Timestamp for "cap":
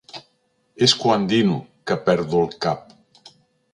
2.67-2.97